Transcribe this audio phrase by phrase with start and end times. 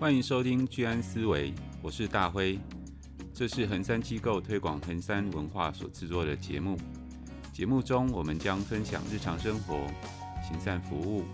[0.00, 1.52] 欢迎收听居安思维，
[1.82, 2.56] 我是大辉。
[3.34, 6.78] 这是恒山机构推广恒山文化所制作的节目。
[7.52, 9.88] 节目中，我们将分享日常生活、
[10.40, 11.24] 行善服务、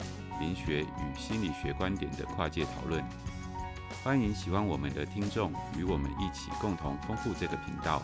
[0.41, 3.05] 灵学与心理学观点的跨界讨论。
[4.03, 8.01] 欢迎喜欢我们的听众与我们一起共同丰富这个频道。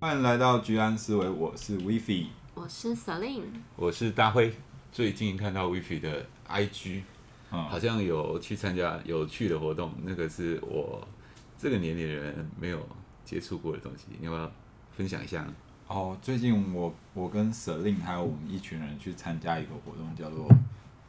[0.00, 3.44] 欢迎来到居安思维，我是 Vivi，我是 Celine，
[3.74, 4.52] 我是大辉。
[4.92, 7.02] 最近看到 Vivi 的 IG。
[7.50, 11.08] 嗯、好像有去参加有趣的活动，那个是我
[11.56, 12.86] 这个年龄的人没有
[13.24, 14.52] 接触过的东西，你要不要
[14.94, 15.54] 分享一下呢？
[15.86, 20.46] 哦，最近我我跟 Celine 还有我们一群人去参加一个活动，叫做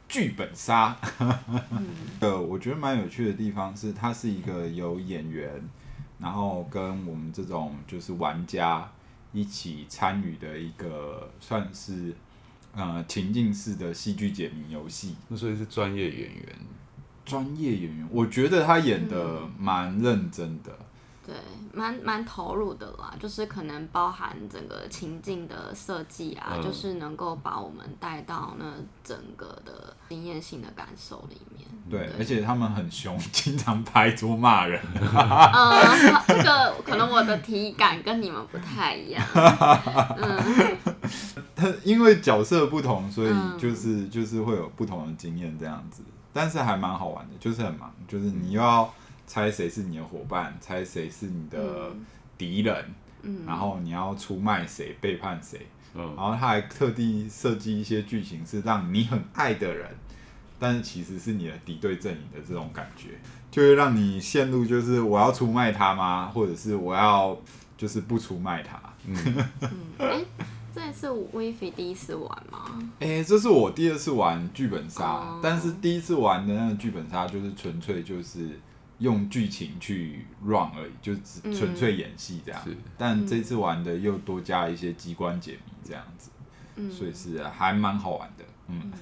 [0.08, 0.96] 剧本杀。
[2.20, 5.62] 呃，我觉得蛮有趣的地方是，它是一个有演员，
[6.18, 8.90] 然后跟我们这种就是玩家
[9.34, 12.14] 一起参与的一个，算是。
[12.74, 16.46] 呃，情境式的戏剧解谜游戏，那所以是专业演员。
[17.26, 20.70] 专业演员，我觉得他演的蛮认真的。
[21.24, 21.34] 对，
[21.72, 28.64] 蛮蛮投入的啦，就是可能包含整个情境的设计啊，嗯、就是能够把我们带到那
[29.04, 31.68] 整个的经验性的感受里面。
[31.88, 34.80] 对，对而且他们很凶，经常拍桌骂人。
[34.92, 39.24] 嗯， 这个可能我的体感跟你们不太一样。
[40.16, 40.76] 嗯，
[41.36, 41.39] 他
[41.84, 48.92] 因为角色不同，所以就是就是会有不同的经验这样子，但是还蛮好玩的，就是很忙，就是你又要。
[49.32, 51.92] 猜谁是你的伙伴，猜谁是你的
[52.36, 52.84] 敌人，
[53.22, 59.88] 嗯，然后你要出卖谁，背叛谁，嗯，然后他还特地设计一些剧情，是让你很爱的人，
[60.58, 63.10] 但是其实是你的敌对阵营的这种感觉，
[63.52, 66.26] 就会让你陷入就是我要出卖他吗？
[66.34, 67.40] 或者是我要
[67.78, 68.80] 就是不出卖他？
[69.06, 69.16] 嗯，
[69.98, 70.24] 哎，
[70.74, 72.90] 这是 Vivi 第一次玩吗？
[73.00, 78.58] 哎，这是我第二次玩剧本杀，哦，但是第一次玩的那个剧本杀就是纯粹就是。
[79.00, 82.60] 用剧情去 run 而已，就只纯粹演戏这样。
[82.66, 86.28] 嗯、但这次玩的又多加一些机关解谜这样子，
[86.76, 88.44] 嗯、所以是还蛮好玩的。
[88.66, 88.92] 嗯，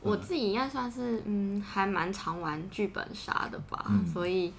[0.00, 4.52] 我自己应该算是嗯还蛮常玩剧本杀的吧，嗯、所以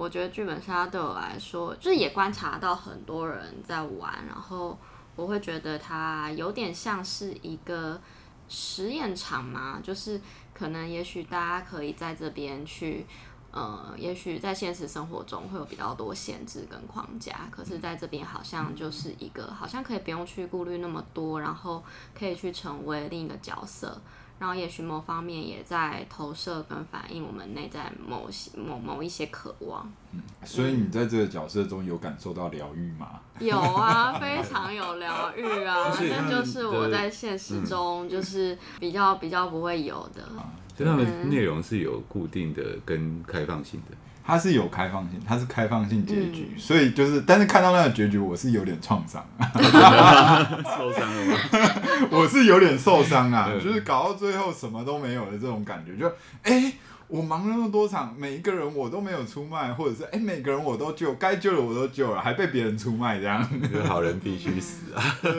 [0.00, 4.78] 我觉得剧本杀对我来说，就是也观察到很多人在玩，然后
[5.14, 8.00] 我会觉得它有点像是一个
[8.48, 10.20] 实验场嘛，就是。
[10.52, 13.06] 可能也许大家可以在这边去，
[13.50, 21.82] 呃，也许在现实生活中会有比较多限制跟框架，可是在这边好像就是一个，好像可以不用去顾虑那么多，然后
[22.14, 23.98] 可以去成为另一个角色。
[24.40, 29.86] 然后也许某方面也在投射跟反映我们内在某些某某一些渴望。
[30.12, 33.20] 嗯，所以你在这个角色中有感受到疗愈吗？
[33.38, 40.26] 有啊，非常有疗愈啊， 那就是我在现实中就是比较比较不会有的。
[40.74, 43.96] 对，他们内容是有固定的跟开放性的。
[44.30, 51.36] 它是有开放性，它是开放性结局，嗯、所以就是，但是看到那个结局，我是有点创伤， 受伤了吗？
[52.12, 56.06] 我是有点受伤啊，就是搞到最后什么都没有的这种感觉，就
[56.44, 56.74] 哎、欸，
[57.08, 63.44] 我忙了那么多场，每一个人我都没有出卖，或者是哎、欸，每个人我都救，该救的我都救了，还被别人出卖，这样，
[63.84, 65.32] 好人必须死啊， 对，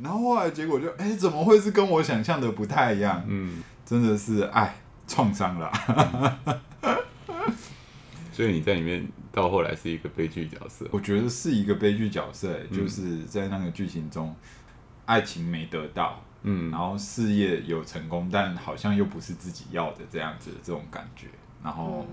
[0.00, 3.20] 然后后来结果就哎、欸，怎么会是跟我想象的不太一样？
[3.26, 4.76] 嗯，真的是哎，
[5.08, 5.72] 创伤了。
[8.38, 14.32] 所以你在里面到后来是一个悲剧角色，我觉得是一个悲剧角色，就是在那个剧情中，
[15.06, 21.26] 爱情没得到，嗯，然后事业有成功，但好像又不是自己要的这样子的这种感觉，
[21.64, 22.06] 然后。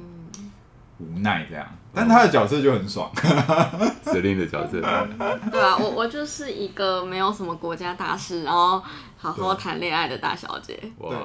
[0.98, 3.12] 无奈这样，但他的角色就很爽，
[4.06, 4.80] 指令的角色。
[5.52, 8.82] 对啊，我我就是一个没有什么国家大事，然后
[9.18, 10.80] 好好谈恋爱的大小姐。
[10.98, 11.18] 对，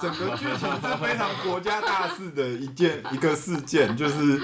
[0.00, 4.40] 整个剧情是非常国家大事的一件一个事件，就是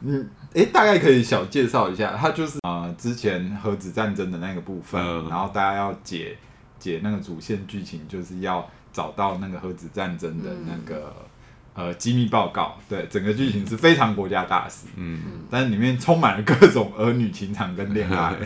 [0.00, 6.38] 嗯， 哎，大概可以小介绍一下，它就是啊、呃，之前核子战争的那个部分，嗯、然后大家要解
[6.78, 11.14] 解那个主线剧情，就是要找到那个核子战争的那个。
[11.18, 11.26] 嗯
[11.74, 18.36] 呃，机密报告，对，整个剧情是非常国家大事，嗯，但是里面充满了各种儿女情长跟恋爱。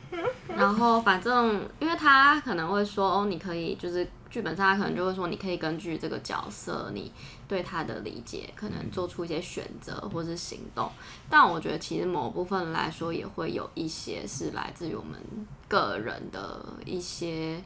[0.54, 7.10] 然后反正，因为他可能会说，哦，你可以就是剧本上他可能就会说，你可以根据这个角色，你
[7.48, 10.88] 对他的理解，可能做出一些选择或是行动。
[11.30, 15.18] 但我觉得，其实某部分来说，也会有一些是来自于我们
[15.66, 17.60] 个人的一些。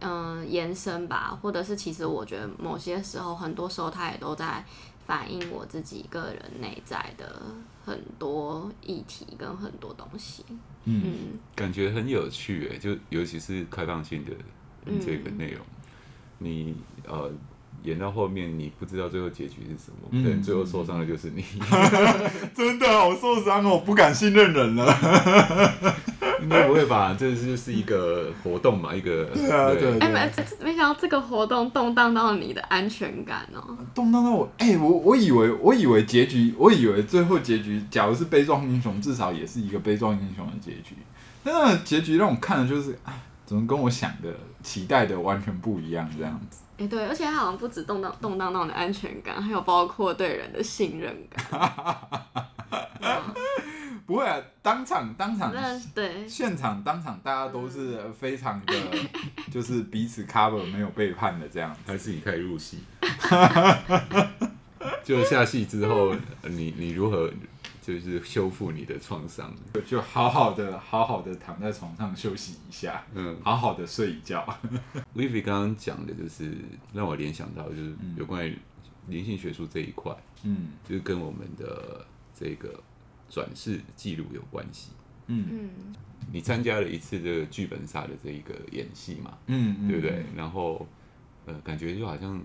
[0.00, 4.64] 嗯，延伸吧，或者是其实我觉得某些时候，很多时候它也都在
[5.06, 7.42] 反映我自己个人内在的
[7.84, 10.44] 很多议题跟很多东西。
[10.84, 14.32] 嗯，嗯感觉很有趣诶，就尤其是开放性的
[15.04, 15.64] 这个内容。
[16.38, 17.30] 你呃
[17.82, 21.44] 演到后面，你不知道最后结局是什么，嗯、可能最后受伤的就是你。
[22.54, 24.84] 真的好受伤哦，不敢信任人了。
[26.42, 27.16] 应该不会吧？
[27.18, 29.98] 这就是一个活动嘛，一个 对啊，对。
[29.98, 30.30] 哎，没
[30.64, 34.48] 没想到这个活动动荡到你的安全感哦，动荡到我。
[34.58, 40.94] 哎、欸，我我以为我以为结局，我以为最后结局，假如是悲壮英雄，至少也是一个悲壮英雄的结局。
[41.44, 43.14] 但那个结局让我看的就是，啊，
[43.46, 44.28] 怎么跟我想的、
[44.62, 46.08] 期待的完全不一样？
[46.16, 46.58] 这样子。
[46.78, 51.60] 哎、欸，对，而且它好像不止动荡动荡到你的安全感，还有包括对人的信任感。
[54.08, 55.52] 不会啊，当场当场
[55.94, 58.74] 对现场当场大家都是非常的，
[59.52, 62.78] 就是彼此 cover 没有背叛的这样，还是你可以入戏？
[65.04, 66.14] 就下戏之后，
[66.44, 67.30] 你你如何
[67.82, 69.54] 就是修复你的创伤？
[69.86, 74.42] 就好好的好好的躺在床上休息一下，嗯，好好的睡一觉。
[75.14, 76.56] Vivi 刚刚讲的就是
[76.94, 78.58] 让我联想到就是有关于
[79.08, 82.70] 灵性学术这一块，嗯，就是跟我们的这个。
[83.28, 84.92] 转世记录有关系，
[85.26, 85.70] 嗯，
[86.32, 90.24] 你参加了一次这个剧本杀的这一个演戏嘛，嗯，嗯，对不对？
[90.36, 90.86] 然后，
[91.46, 92.42] 呃，感觉就好像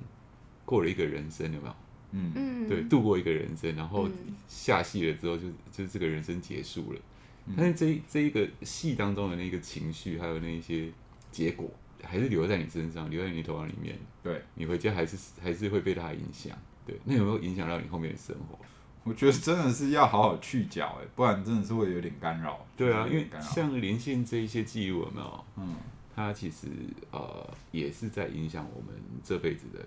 [0.66, 1.76] 过了一个人生，有没有？
[2.12, 4.08] 嗯嗯，对，度过一个人生，然后
[4.48, 7.00] 下戏了之后就，就就这个人生结束了。
[7.46, 10.90] 嗯、但是这这一个戏当中的那个情绪，还有那一些
[11.32, 11.70] 结果，
[12.04, 13.98] 还是留在你身上，留在你头脑里面。
[14.22, 16.58] 对，你回家还是还是会被它影响。
[16.86, 18.60] 对，那有没有影响到你后面的生活？
[19.04, 22.66] 我觉得真的是要好好去角哎，不然真的是会有点干扰。
[22.78, 25.46] 对啊，因为像连线这一些记录有没有？
[25.58, 25.76] 嗯，
[26.16, 26.68] 它其实
[27.12, 29.80] 呃也是在影响我们这辈子的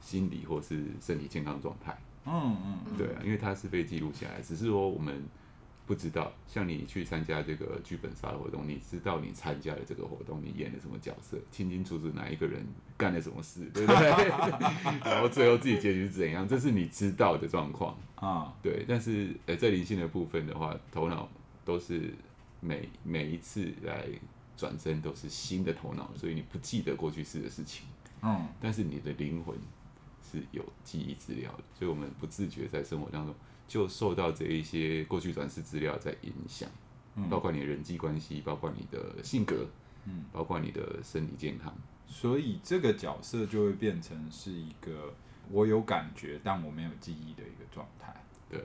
[0.00, 1.96] 心理或是身体健康状态。
[2.26, 5.22] 嗯嗯，对啊，因为它是被记录下来，只是说我们。
[5.86, 12.64] 不知道，像你去参加这个剧本杀的活动，你知道你参加了这个活动，你演了什么角色，清清楚楚哪一个人
[12.96, 14.28] 干了什么事，对不对？
[15.04, 18.54] 然后最后自己结局是怎样，这是你知道的状况啊。
[18.62, 21.28] 对，但是呃，在灵性的部分的话，头脑
[21.66, 22.14] 都是
[22.60, 24.06] 每每一次来
[24.56, 27.86] 转身都是新的头脑，所以你不记得过去式的事情。
[28.22, 29.54] 嗯，但是你的灵魂
[30.22, 33.34] 是有记忆资料的，所以我们不自觉在生活当中。
[33.66, 36.68] 就受到这一些过去转世资料在影响，
[37.16, 39.66] 嗯，包括你的人际关系，包括你的性格，
[40.04, 41.74] 嗯，包括你的身体健康，
[42.06, 45.14] 所以这个角色就会变成是一个
[45.50, 48.14] 我有感觉，但我没有记忆的一个状态。
[48.50, 48.60] 对，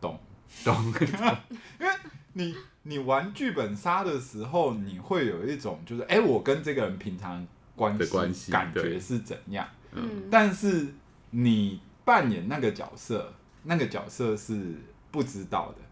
[0.00, 0.18] 懂。
[0.64, 0.74] 懂，
[1.78, 1.92] 因为
[2.32, 7.46] 你你玩剧本杀的时候，你会有一种就是，哎，我跟这个人平常
[7.76, 7.98] 关
[8.32, 9.68] 系感觉是怎样？
[9.92, 10.86] 嗯，但是
[11.30, 13.34] 你扮演那个角色。
[13.64, 14.74] 那个角色是
[15.10, 15.82] 不知道的，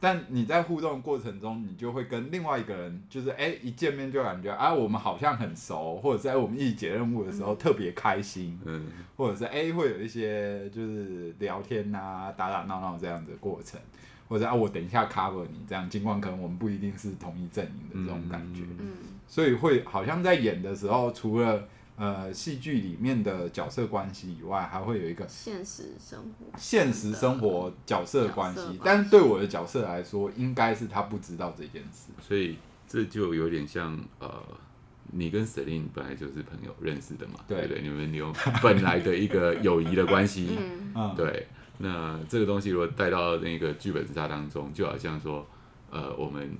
[0.00, 8.86] 但你在互动过程中，你就会跟另外一个人，就是哎、欸，一见面就感觉啊，我们好像很熟，或者在我们一起解任务的时候特别开心，嗯，
[9.16, 13.80] 或者是哎、欸，会有一些就是聊天啊，打打闹闹这样的过程，
[14.28, 18.92] 或者啊，我等一下 cover 你这样，尽管可能我们不一定是同一阵营的这种感觉，嗯，
[19.28, 28.80] 所以会好像在演的时候，除了呃，戏剧里面的角色关系以外，还会有一个现实生活、现实生活角色关系。
[28.82, 32.56] 但是对我的角色来说，应该是他不知道这件事，所以
[32.88, 34.42] 这就有点像呃，
[35.12, 37.68] 你跟 Celine 本来就是朋友认识的嘛，对。
[37.68, 40.58] 对，你们有本来的一个友谊的关系，
[40.96, 41.46] 嗯，对。
[41.78, 45.46] 那这个东西如果带到那个剧本杀当中，就好像说，
[45.90, 46.56] 呃，我们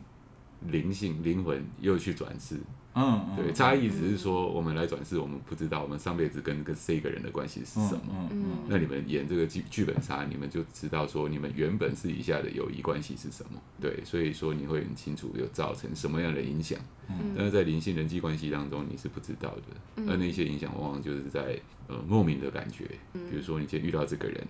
[0.70, 2.58] 灵性灵魂又去转世。
[2.94, 8.02] 嗯，对，差异只是说我们来转世，我们不知道我们上辈子跟跟这个人的关系是什么。
[8.10, 13.58] 嗯嗯，那你们演这个剧剧本杀，你们就知道说你们原本私底下的友谊关系是什么。
[13.80, 16.78] 对，所以说你会很清楚有造成什么样的影响。
[17.08, 20.04] 嗯，但是在灵性人际关系当中，你是不知道的。
[20.06, 24.46] 而那些影响往往就是在呃莫名的感觉，比如说你今天遇到这个人，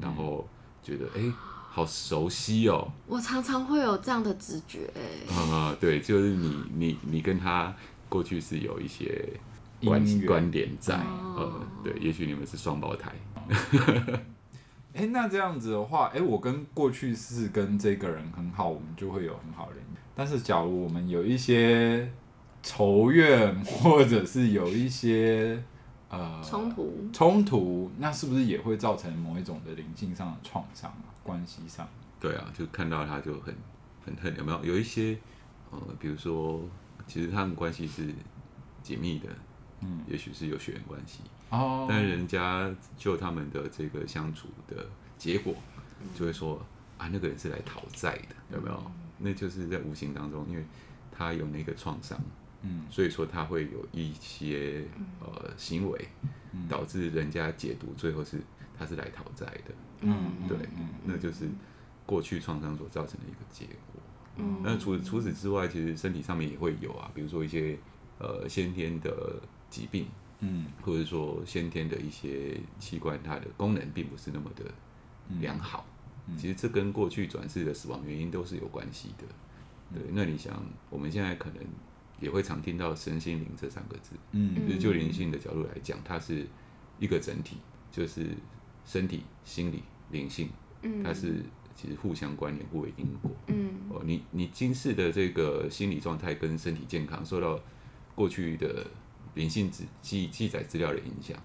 [0.00, 0.48] 然后
[0.82, 1.20] 觉得哎。
[1.74, 2.88] 好熟悉哦！
[3.08, 7.74] 我常常会有这样的直觉，哎，啊，对，就是你你你跟他
[8.08, 9.28] 过去是有一些
[9.84, 11.02] 关系关联在，呃、
[11.36, 13.10] 哦嗯，对，也许你们是双胞胎。
[14.94, 19.74] 哎、欸，那这样子的话，哎、欸，我跟过去是跟这个人很好，我们就会有很好的。
[20.14, 22.08] 但是，假如我们有一些
[22.62, 25.60] 仇怨，或者是有一些
[26.10, 31.10] 呃冲突，冲突，那是不是也会造成某一种的灵性上的创伤啊？
[31.22, 31.88] 关系上，
[32.20, 33.54] 对啊，就看到他就很
[34.04, 34.64] 很恨，有没有？
[34.64, 35.18] 有一些，
[35.70, 36.60] 呃，比如说，
[37.06, 38.14] 其实他们关系是
[38.82, 39.28] 紧密的，
[39.80, 45.54] 嗯，也许是有血缘关系哦，但人家就他们的这个相处的结果，
[46.14, 46.60] 就会说、
[46.98, 48.76] 嗯、啊，那个人是来讨债的，有没有？
[48.86, 50.64] 嗯、那就是在无形当中，因为
[51.10, 52.20] 他有那个创伤，
[52.66, 54.84] 嗯，所以说他会有一些
[55.20, 56.08] 呃行为，
[56.68, 58.40] 导致人家解读最后是
[58.78, 60.56] 他是来讨债的，嗯，对，
[61.04, 61.46] 那就是
[62.06, 64.02] 过去创伤所造成的一个结果。
[64.36, 67.78] 嗯，那除除此之外，其实身体上面也会有啊，比如说一些
[68.18, 69.40] 呃先天的
[69.70, 70.06] 疾病，
[70.40, 74.64] 嗯，或者说先天的一些器官，它的功能并不是那么的
[75.40, 75.86] 良好。
[76.38, 79.24] 其实这跟过去转世的死亡原因都是有关系的。
[79.92, 81.62] 对，那你想，我们现在可能
[82.20, 86.46] 也会常听到身心灵这三个字，嗯，就是就灵性的角度来讲，它是
[86.98, 87.56] 一个整体，
[87.90, 88.28] 就是
[88.84, 90.48] 身体、心理、灵性，
[90.82, 91.02] 嗯。
[91.02, 91.42] 它是
[91.74, 93.30] 其实互相关联、互为因果。
[93.48, 97.60] 嗯，哦，你你今世的这个心理状态跟身体健康受到
[98.14, 98.86] 过去的
[99.34, 101.36] 灵性记记记载资料的影响，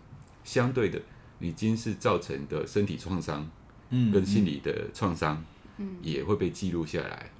[0.43, 1.01] 相对的，
[1.39, 3.49] 你今世造成的身体创伤，
[3.89, 5.43] 嗯，跟心理的创伤，
[5.77, 7.31] 嗯，也会被记录下来。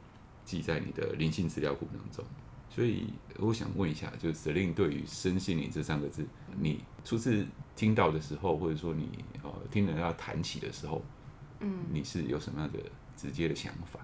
[0.44, 2.26] 记在你的灵性资料库当中，
[2.80, 6.26] 所以我想问一下，就是 Celine 对于身心灵这三个字，
[6.58, 7.46] 你初次
[7.76, 9.10] 听到的时候，或者说你
[9.44, 11.02] 呃听人家谈起的时候，
[11.60, 12.80] 嗯，你是有什么样的
[13.18, 14.00] 直接的想法？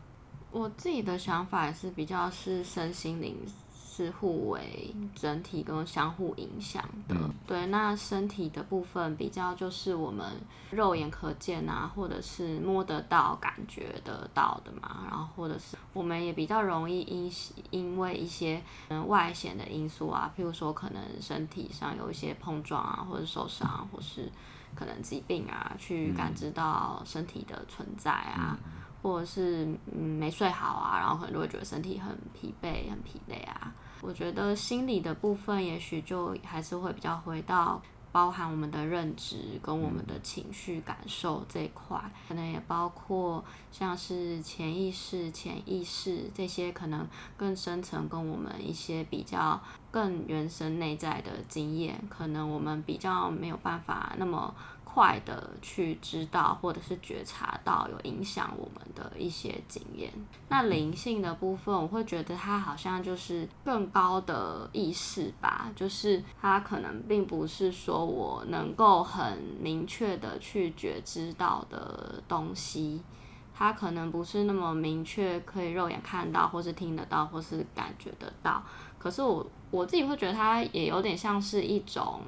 [0.51, 3.37] 我自己的想法也是比较是身心灵。
[3.95, 7.65] 是互为整体跟相互影响的，嗯、对。
[7.67, 10.25] 那身体的部分比较就是我们
[10.69, 15.05] 肉眼可见啊，或者是摸得到、感觉得到的嘛。
[15.09, 17.31] 然后或者是我们也比较容易因
[17.69, 24.29] 因为一些嗯外显的因素啊，譬如说可能身体上有一些碰撞啊，或者受伤，或是
[24.75, 28.57] 可能疾病啊，去感知到身体的存在啊。
[28.61, 28.71] 嗯
[29.05, 33.71] 或者是嗯没睡好啊，然后可能就会觉得身体很疲惫、很疲累啊。
[34.05, 37.81] 我觉得心理的部分，也许就还是会比较回到
[38.11, 49.59] 包含我们的认知跟我们的情绪感受这一块，可能也包括像是潜意识、潜意识这些可能更深层跟我们一些比较
[49.89, 54.53] 更原生内在的经验，可能我们比较没有办法那么。
[54.95, 60.09] 快的去知道或者是觉察到有影响我们的一些经验。
[60.47, 73.01] 那灵性的部分，我会觉得它好像就是更高的意识吧，就是它可能并不是说我能够很明确的去觉知到的东西，
[73.53, 78.63] 它可能不是那么明确可以肉眼看到，或是听得到，或是感觉得到。
[78.97, 82.21] 可是我我自己会觉得它也有点像是一种。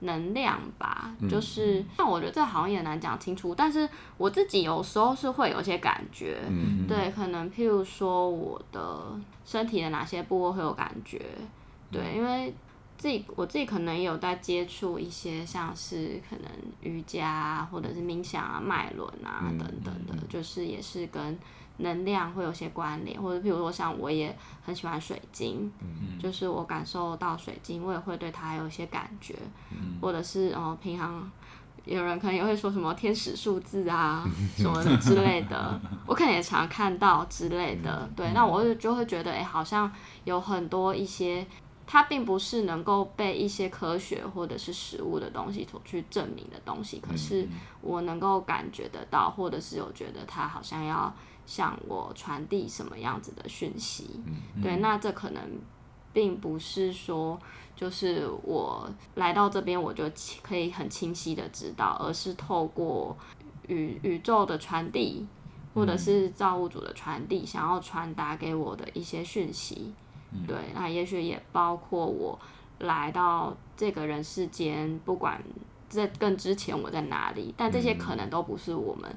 [0.00, 9.02] 能量吧，就是那、嗯、我觉得这好像也难讲清楚，但是我自己有时候是会有些感觉，嗯、对，可能譬如说我的
[9.44, 11.20] 身体的哪些部位会有感觉，
[11.90, 12.54] 对，嗯、因为
[12.96, 16.50] 自己我自己可能也有在接触一些像是可能
[16.80, 21.38] 瑜伽啊，或者是冥想啊、脉轮啊等等的，嗯、就是也是跟。
[21.78, 29.34] 能量会有些关联，或者譬如说像我也很喜欢水晶，嗯、就是我感受到水晶，我也会对它有一些感觉，
[29.70, 31.30] 嗯、或者是哦，平常
[31.84, 34.24] 有人可能也会说什么天使数字啊
[34.58, 39.90] 什么的之类的， 我可能也常看到之类的，嗯、对，那我就就会觉得，哎、欸，好像
[40.24, 41.46] 有很多一些，
[41.86, 47.48] 它并不是能够被一些科学或者是实物的东西所去证明的东西，可是
[47.80, 51.14] 我能够感觉得到，或者是有觉得它好像要。
[51.48, 54.20] 向我传递什么样子的讯息？
[54.62, 55.42] 对，那这可能
[56.12, 57.40] 并不是说，
[57.74, 60.04] 就是我来到这边我就
[60.42, 63.16] 可以很清晰的知道，而是透过
[63.66, 65.26] 宇宇宙的传递，
[65.72, 69.94] 或者是造物主的传递，想要传达给我的一些讯息。
[70.30, 72.38] 嗯、对，那也许也包括我
[72.80, 75.42] 来到这个人世间，不管
[75.88, 79.16] 在更之前我在哪里，但这些可能都不是我们。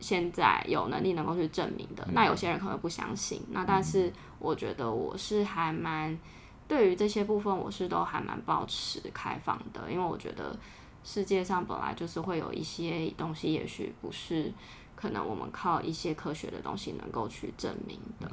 [0.00, 3.42] 现在有能力能够去证明的，那有些人可能不相信。
[3.50, 6.18] 那但是我觉得我是还蛮
[6.66, 10.58] 对于这些部分，我是都还蛮保持开放的，因为我觉得
[11.04, 14.52] 世界上本来就是会有一些东西，也许不是
[14.96, 18.30] 可能我们靠一些科学的东西能够去证明的。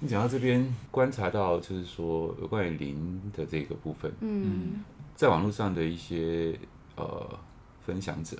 [0.00, 4.84] 你讲到这边观察到，就是说有关于灵的这个部分，嗯，
[5.16, 6.56] 在网络上的一些
[6.94, 7.38] 呃
[7.84, 8.36] 分享者。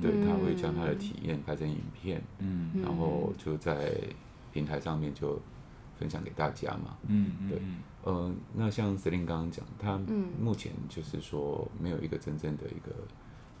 [0.00, 3.92] 对，他会将他的体验拍成影片，嗯，然后就在
[4.50, 5.38] 平台上面就
[5.98, 7.60] 分享给大家嘛，嗯对，
[8.02, 10.00] 呃，那像 Celine 刚刚讲，他
[10.40, 12.94] 目前就是说没有一个真正的一个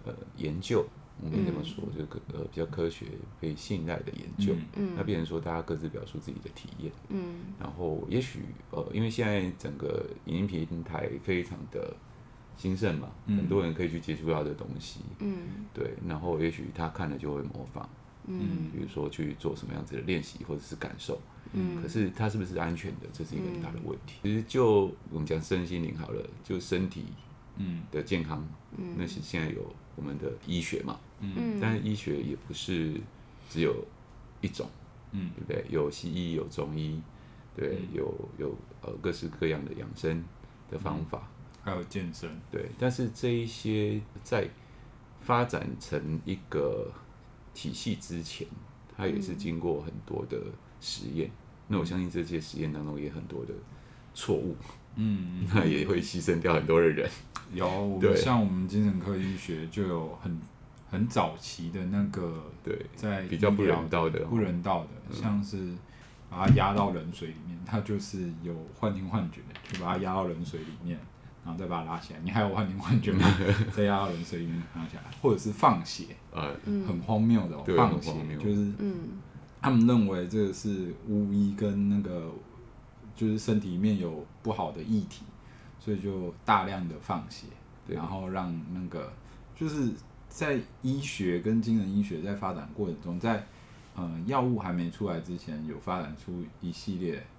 [0.06, 0.86] 呃研究，
[1.20, 2.02] 我们这么说，就
[2.32, 3.04] 呃比较科学、
[3.38, 8.40] 被信赖的研究，嗯，那变成说大家各自表述自己的体验，嗯，然后也许
[8.70, 11.94] 呃，因为现在整个影音平台非常的。
[12.56, 17.88] 兴盛嘛，嗯、很多人可以去接触到的东西，嗯，对，然后也许他看了就会模仿，
[18.26, 21.20] 嗯，比如说去做什么样子的练习或者是感受，
[21.52, 24.16] 嗯，可是它是不是安全的，这是一个很大的问题。
[24.22, 27.04] 其实就我们讲身心灵好了，就身体
[27.56, 27.82] 嗯。
[27.90, 28.44] 的健康，
[28.76, 29.64] 嗯，那是现在有
[29.96, 33.00] 我们的医学嘛，嗯，但是医学也不是
[33.48, 33.84] 只有
[34.40, 34.68] 一种，
[35.12, 35.64] 嗯，对不对？
[35.70, 37.00] 有西医，有中医，
[37.54, 40.24] 对，有有呃各式各样的养生
[40.68, 41.28] 的方法，
[41.64, 42.66] 还有健身，对。
[42.78, 44.46] 但是这一些在
[45.22, 46.90] 发展成一个
[47.54, 48.46] 体系之前，
[48.96, 50.36] 它也是经过很多的
[50.80, 51.30] 实验。
[51.66, 53.54] 那我相信这些实验当中也很多的
[54.12, 54.54] 错误，
[54.96, 57.10] 嗯， 那也会牺牲掉很多的人。
[57.52, 60.38] 有，我们像我们精神科医学就有很
[60.90, 65.72] 很早期的那个，对，在比较不人道的，不人道的，像是
[66.28, 69.40] 把它压到冷水里面，它就是有幻听幻觉，
[69.72, 70.98] 就把它压到冷水里面，
[71.44, 72.20] 然后再把它拉起来。
[72.22, 73.26] 你还有幻听幻觉吗？
[73.76, 78.94] 再压到人水里面拉起来，或者是放血，呃，很荒谬的哦放血，就是嗯。
[79.60, 82.30] 他们认为这个是巫医跟那个，
[83.16, 85.24] 就是身体里面有不好的液体，
[85.80, 87.46] 所以就大量的放血，
[87.88, 89.10] 然后让那个
[89.56, 89.90] 就是
[90.28, 93.46] 在医学跟精神医学在发展过程中，在
[93.94, 97.33] 呃药物还没出来之前，有发展出一系列呃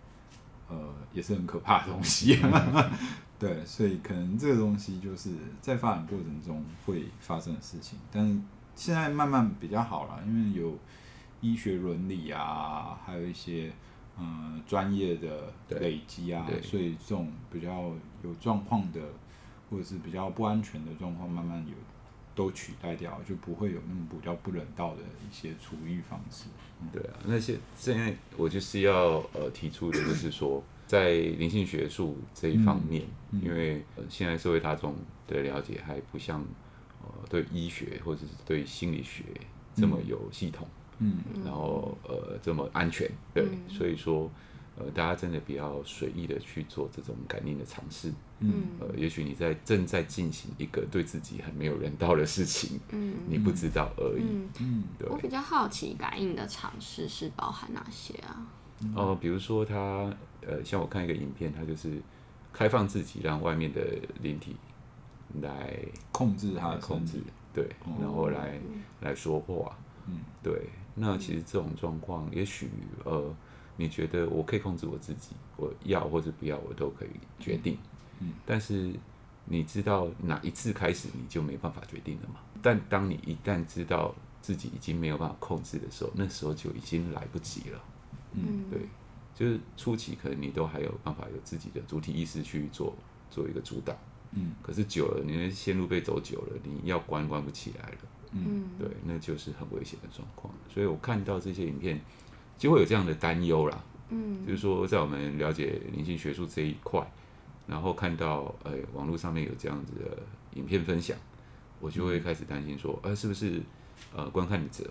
[1.15, 2.37] 也是很可怕的东西，
[3.39, 5.31] 对，所以可能这个东西就是
[5.61, 8.39] 在发展过程中会发生的事情，但是
[8.75, 10.77] 现在慢慢比较好了，因为有。
[11.41, 13.71] 医学伦理啊，还有一些
[14.17, 17.91] 嗯专业的累积啊，所以这种比较
[18.23, 18.99] 有状况的，
[19.69, 21.75] 或者是比较不安全的状况，慢慢有
[22.33, 26.45] 都取代掉，就不会有那么比较不人道的一些处遇方式。
[26.81, 34.95] 嗯、对啊，那些现在我就是要呃提出的就是说，在灵性学术这一方面，嗯嗯、因为现在社会大众
[35.27, 36.43] 的了解还不像
[37.01, 39.23] 呃对医学或者是对心理学
[39.75, 40.67] 这么有系统。
[40.99, 44.31] 嗯嗯，然后呃，这么安全，对，嗯、所以说
[44.77, 54.83] 呃，大家真的比较随意的去做这种感应的尝试，嗯，呃，也许你在正在进行一个对自己很没有人道的事情，嗯，你不知道而已，嗯，嗯。
[54.97, 55.09] 对。
[55.09, 58.47] 我比较好奇感应的尝试是包含哪些啊？
[58.95, 60.09] 哦、呃，比如说他
[60.47, 62.01] 呃，像我看一个影片，它就是
[62.53, 63.81] 开放自己，让外面的
[64.21, 64.55] 灵体
[65.41, 65.77] 来
[66.11, 67.19] 控制他的控制，
[67.53, 67.67] 对，
[67.99, 69.77] 然后来、嗯、来说话，
[70.07, 70.69] 嗯，对。
[70.95, 72.69] 那其实这种状况，也许
[73.03, 73.35] 呃，
[73.75, 77.77] 你觉得我可以控制我自己，我要或者不要，我都可以决定。
[78.21, 78.93] 嗯，但是
[79.43, 82.35] 你知道哪一次开始你就没办法决定了吗？
[82.61, 87.83] 但当你一旦知道自己已经没有办法控制的时候，那时候就已经来不及了。
[88.31, 88.79] 嗯，对，
[89.35, 92.95] 就是初期可能你都还有办法有自己的主体意识去做
[93.29, 93.95] 做一个主导。
[94.31, 97.97] 嗯，可是久了，你的线路被走久了，你要关关不起来了。
[98.31, 100.53] 嗯，对，那就是很危险的状况。
[100.73, 102.01] 所以我看到这些影片，
[102.57, 103.83] 就会有这样的担忧啦。
[104.09, 107.05] 嗯，就是说，在我们了解灵性学术这一块，
[107.65, 110.21] 然后看到呃网络上面有这样子的
[110.55, 111.17] 影片分享，
[111.79, 113.61] 我就会开始担心说，呃，是不是
[114.13, 114.89] 呃观看者，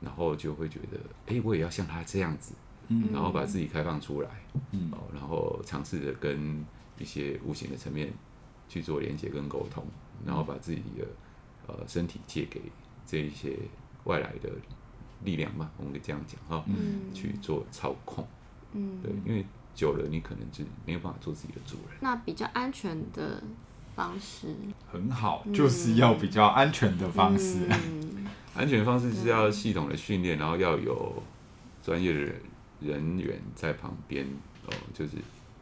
[0.00, 2.54] 然后就会觉得，哎，我也要像他这样子，
[2.90, 4.28] 嗯，然后把自己开放出来，
[4.72, 6.62] 嗯，然后尝试着跟
[6.98, 8.12] 一些无形的层面
[8.68, 9.82] 去做连接跟沟通，
[10.26, 11.06] 然后把自己的
[11.66, 12.60] 呃身体借给。
[13.06, 13.56] 这一些
[14.04, 14.48] 外来的
[15.24, 18.24] 力量嘛，我们可以这样讲哈，嗯、去做操控，
[18.72, 21.98] 嗯，对，因为久了你可能就没有办法做自己的主人。
[22.00, 23.42] 那比较安全的
[23.96, 24.54] 方式，
[24.92, 27.66] 很好，就是要比较安全的方式。
[27.68, 28.24] 嗯、
[28.54, 31.20] 安全的方式是要系统的训练，然后要有
[31.82, 32.32] 专业的
[32.80, 34.26] 人员在旁边
[34.66, 35.12] 哦，就是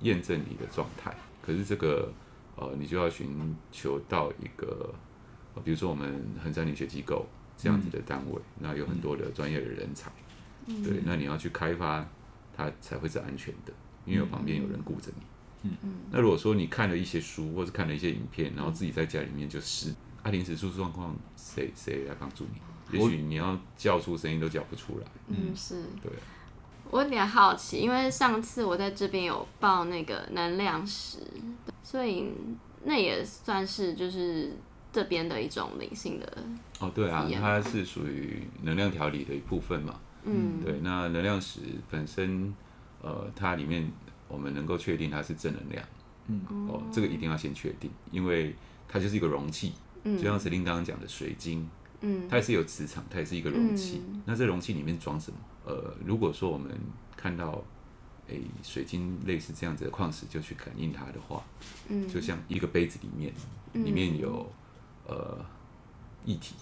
[0.01, 1.15] 验证你的状态。
[1.43, 2.13] 可是这个
[2.57, 4.95] 呃，你就要寻求到一个，
[5.65, 7.27] 比如说我们衡山理学机构。
[7.61, 10.09] 这样子的单位，嗯、那有很多的专业的人才，
[10.67, 12.09] 嗯、对，那你要去开发，
[12.57, 13.73] 它才会是安全的，
[14.07, 15.23] 因为有旁边有人顾着你。
[15.69, 15.95] 嗯嗯。
[16.13, 22.97] 那如果说你看了一些书，或是看了一些影片，然后自己在家里面就是，啊，临时出状况，谁谁来帮助你？
[22.97, 25.07] 也许你要叫出声音都叫不出来。
[25.27, 25.83] 嗯，是。
[26.01, 26.13] 对。
[26.91, 31.19] 我有点好奇，因为上次我在这边有报那个能量石，
[31.83, 32.33] 所以
[32.85, 34.53] 那也算是就是。
[34.91, 36.45] 这边的一种灵性的
[36.81, 40.01] 哦，对啊，它是属于能量调理的一部分嘛。
[40.25, 42.53] 嗯，对，那能量石本身，
[43.03, 43.89] 呃，它里面
[44.27, 45.85] 我们能够确定它是正能量。
[46.29, 48.57] 嗯，哦，这个一定要先确定，因为
[48.89, 49.75] 它就是一个容器。
[50.05, 51.69] 嗯，就像石林刚刚讲的水晶，
[52.01, 54.03] 嗯，它也是有磁场，它也是一个容器。
[54.09, 55.39] 嗯，那这容器里面装什么？
[55.69, 56.73] 呃，如果说我们
[57.17, 57.63] 看到，
[58.29, 61.45] 诶，水晶类似这样子的矿石，就去感应它的话，
[61.89, 63.33] 嗯，就像一个杯子里面，
[63.73, 64.51] 里面有。
[65.11, 65.43] 呃，
[66.27, 66.55] 液体，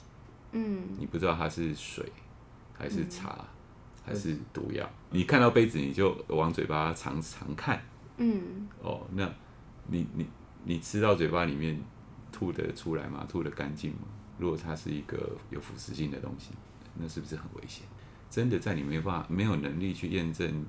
[0.53, 2.13] 嗯，你不知道它是水，
[2.73, 3.45] 还是茶，嗯、
[4.07, 4.89] 还是毒药？
[5.11, 7.83] 你看到杯子你就往嘴巴尝尝看，
[8.19, 9.29] 嗯，哦，那
[9.89, 10.29] 你你
[10.63, 11.83] 你吃到嘴巴里面
[12.31, 13.27] 吐得出来吗？
[13.29, 14.07] 吐得干净吗？
[14.39, 16.51] 如果它是一个有腐蚀性的东西，
[16.95, 17.85] 那是不是很危险？
[18.31, 20.65] 真的在你没办法、没有能力去验证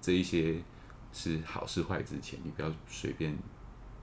[0.00, 0.62] 这一些
[1.12, 3.36] 是好是坏之前，你不要随便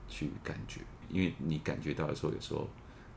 [0.08, 0.80] 去感觉，
[1.10, 2.68] 因为你感觉到的时候，有时候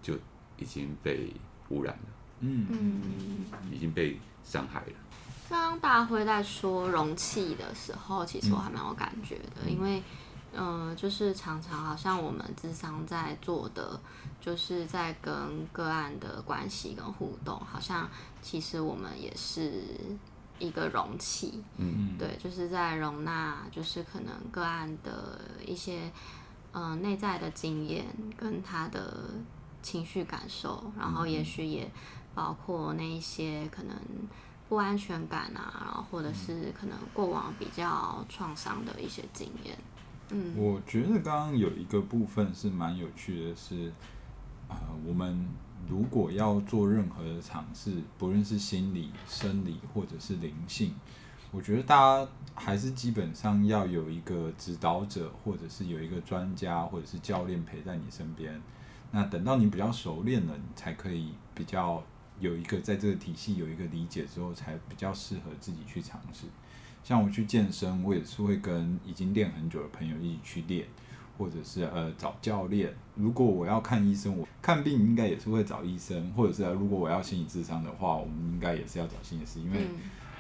[0.01, 0.13] 就
[0.57, 1.33] 已经被
[1.69, 4.93] 污染了，嗯嗯，已经被伤害了。
[5.49, 10.01] 刚刚大辉在说容器的时候，其实我还蛮有感觉的，嗯、因为。
[10.51, 13.99] 嗯，就是常常好像我们智商在做的，
[14.41, 18.09] 就是在跟个案的关系跟互动，好像
[18.41, 19.83] 其实我们也是
[20.57, 26.12] 一个容器，嗯，对，就是在容纳，就是可能个案的一些
[26.73, 29.29] 嗯内在的经验跟他的
[29.81, 31.89] 情绪感受，然后也许也
[32.33, 33.95] 包括那一些可能
[34.67, 39.77] 不安全感啊，然后或者是可能过往比较创伤的一些经验。
[40.55, 43.93] 我觉得刚刚有一个部分是蛮有趣的是，是、
[44.67, 45.47] 呃、我们
[45.87, 50.93] 如果要做任何的尝试，不论是心理、生理或者是灵性，
[51.51, 58.61] 我觉得大家还是基本上要有一个指导者，或者是有一个专家或者是教练陪在你身边。
[59.11, 62.03] 那等到你比较熟练了，你才可以比较
[62.39, 66.45] 有一个在这个体系有一个理解之后，才比较适合自己去尝试。
[67.03, 70.85] 像我去健身，我也是会跟已经练很久的朋友一起去练，
[71.38, 72.93] 或者是呃找教练。
[73.15, 79.88] 如果我要看医生，我看病应该也是会找医生，或者是如果我要心理咨商的话，我们应该也是要找心理师，因为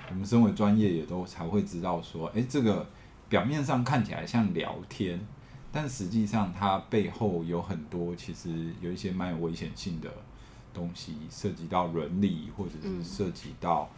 [0.09, 2.87] 我们身为专业也都才会知道说，诶，这个
[3.27, 5.19] 表面上看起来像聊天，
[5.71, 10.11] 但实际上它背后有很多其实有一些蛮有危险性的
[10.73, 13.89] 东西，涉及到伦理，或者是涉及到。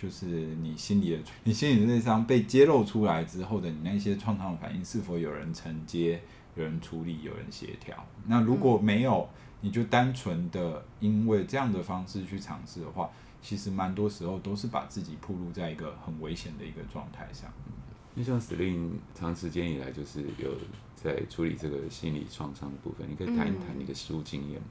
[0.00, 0.26] 就是
[0.62, 6.22] 你心里的，你心里的内伤被揭露出来之后的你那些创伤反应，是否有人承接、
[6.54, 7.96] 有人处理、有人协调？
[8.26, 9.28] 那如果没有，
[9.60, 13.10] 你就单纯的因为这样的方式去尝试的话，
[13.42, 17.52] 其实蛮多时候都是把自己暴露在一个很危险的一个状态上。
[18.16, 20.52] 就像司令长时间以来就是有
[20.94, 24.68] 在处理这个心理创伤的部分，你可以谈一谈你的实务经验吗？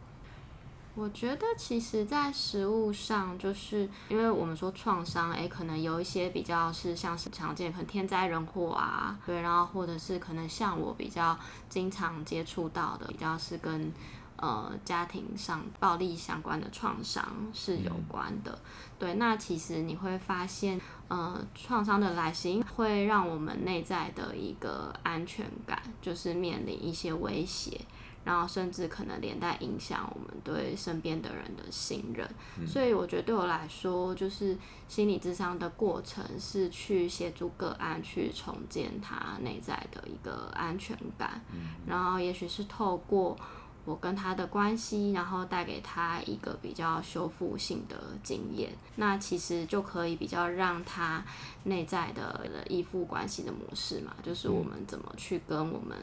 [1.00, 11.38] 我觉得其实，在食物上，就是因为我们说创伤，诶，可能有一些比较是像是常见，可能天灾人祸啊，对，然后或者是可能像我比较
[11.70, 13.94] 经常接触到的，比较是跟
[14.38, 18.60] 呃家庭上暴力相关的创伤是有关的，嗯、
[18.98, 19.14] 对。
[19.14, 27.80] 那其实你会发现，呃，创伤的来袭会让我们内在的一个安全感，就是面临一些威胁。
[28.28, 34.58] 然后甚至可能连带影响我们对身边的人的信任，嗯、所以我觉得对我来说，就是
[34.90, 43.38] 心理智商的过程是去协助个案去重建他内在的一个安全感，嗯、然后也许是透过
[43.86, 51.24] 我跟他的关系，然后带给他一个比较修复性的经验，那其实就可以比较让他
[51.64, 55.98] 内在的依附关系的模式嘛，就是我们怎么去跟我们。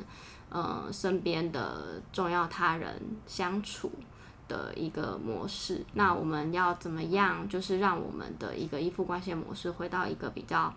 [0.54, 2.88] 呃，身边的重要他人
[3.26, 3.90] 相处
[4.46, 7.48] 的一个模式，那我们要怎么样？
[7.48, 10.72] 就是让我们的一个依附关系模式回到一个比较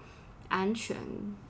[0.49, 0.97] 安全，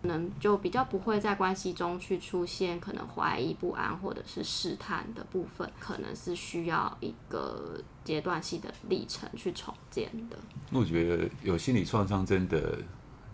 [0.02, 10.38] 可能就比较不会在关系中去出现可能怀疑、不安或者是试探的部分，可能是需要一个阶段性的历程去重建的。
[10.74, 12.78] 我觉得有心理创伤真的。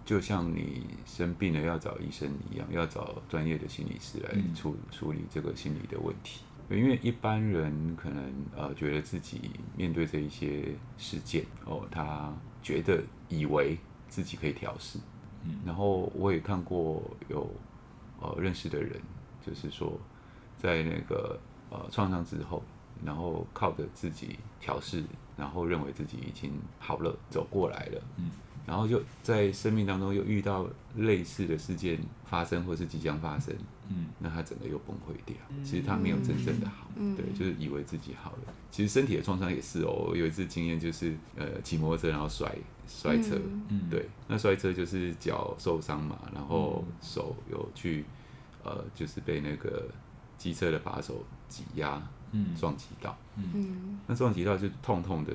[0.05, 6.41] 就像你生病了要找医生一样，要找专业的心理师来处、嗯、处理这个心理的问题。
[6.69, 13.77] 因为一般人可能呃觉得自己面对这一些事件哦，他觉得以为
[14.09, 14.97] 自己可以调试。
[15.43, 17.49] 嗯，然后我也看过有
[18.19, 18.99] 呃认识的人，
[19.45, 19.99] 就是说
[20.57, 21.39] 在那个
[21.69, 22.63] 呃创伤之后，
[23.05, 25.03] 然后靠着自己调试，
[25.37, 28.01] 然后认为自己已经好了，走过来了。
[28.17, 28.31] 嗯。
[28.65, 33.53] 然后就在生命当中又遇到类似的事件发生，或是即将发生，
[33.89, 35.35] 嗯，那他整个又崩溃掉。
[35.63, 38.53] 其实他没有真正的好，嗯、对，就是以为自己好了。
[38.71, 40.07] 其实身体的创伤也是哦。
[40.09, 42.49] 我有一次经验就是，呃，骑摩托车然后摔
[42.87, 48.05] 摔车，嗯，对，那摔车就是脚受伤嘛，然后手有去，
[48.63, 49.85] 呃，就是被那个
[50.37, 55.33] 机车的把手挤压，嗯，撞击到，嗯，那撞击到就痛痛的，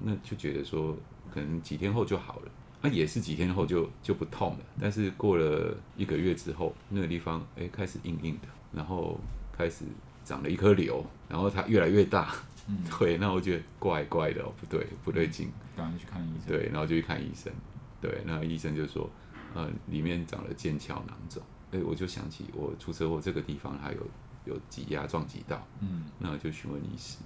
[0.00, 0.96] 那就觉得说
[1.34, 2.50] 可能几天后就好了。
[2.80, 9.18] 那也是几天后就就不痛了，但是过了一个月之后，那个地方哎、欸、开始硬硬的，然后
[9.52, 9.84] 开始
[10.24, 12.34] 长了一颗瘤，然后它越来越大，
[12.66, 17.52] 嗯，对，那我觉得怪怪的哦，不对，不对劲，赶紧去看医生，对，然后就去看医生，
[18.00, 19.10] 对，那医生就说，
[19.54, 21.42] 呃，里面长了腱鞘囊肿。
[21.70, 23.98] 哎，我就想起我出车祸这个地方还有
[24.46, 27.18] 有挤压撞击到，嗯，那我就询问医师，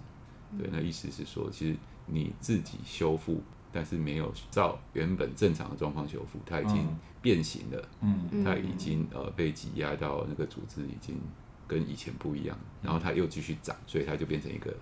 [0.58, 3.40] 对，那医师是说，其实你自己修复，
[3.72, 6.86] 但是没有照原本正常的状况修复，它已经
[7.20, 11.18] 变形了，嗯，它已经呃被挤压到那个组织已经
[11.66, 14.74] 跟以前不一样，然后它又继续长，所以它就变成一个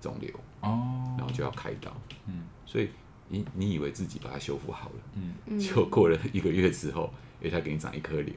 [0.00, 0.30] 肿瘤，
[0.60, 1.90] 哦，然后就要开刀，
[2.26, 2.90] 嗯，所以
[3.28, 8.34] 你你以为自己把它修复好了，嗯， 就过了一个月之后，诶，它给你长一颗瘤。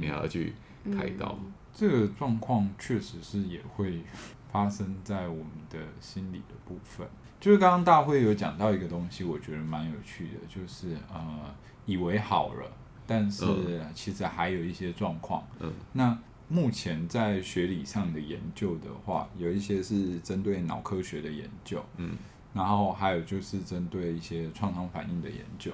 [0.00, 0.52] 你还要去
[0.96, 4.02] 开刀，嗯、这个状况确实是也会
[4.50, 7.06] 发生在我们的心理的部分。
[7.38, 11.54] 就是刚刚大会有讲到一个东西，我觉得蛮有趣的，就是呃，
[11.84, 12.70] 以为好了，
[13.06, 13.44] 但是
[13.94, 15.46] 其实还有一些状况。
[15.60, 22.16] 嗯，那目前在学理上的研究的话，有一些是针对脑科学的研究，嗯，
[22.54, 25.70] 然后还有就是针对一些创伤反应的研究。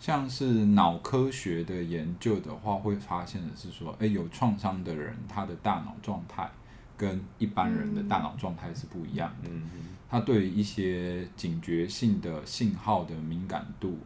[0.00, 6.50] 像是脑科学的研究的话，会发现的是说，诶，有创伤的人，他的大脑状态
[6.96, 9.50] 跟一般人的大脑状态是不一样的。
[10.08, 13.98] 他对于一些警觉性的信号的敏感度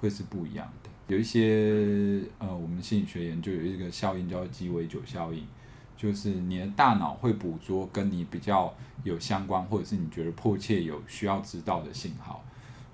[0.00, 0.90] 会是不一样的。
[1.08, 5.42] 有一些呃，我们心理学研究有一个效应叫鸡尾酒效应，
[5.96, 8.72] 就是你的大脑会捕捉跟你比较
[9.04, 12.44] 有相关，或者是你觉得迫切有需要知道的信号。